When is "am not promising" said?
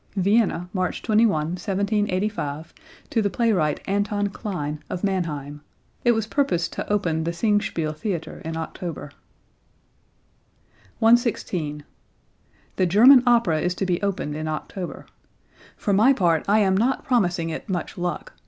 16.61-17.51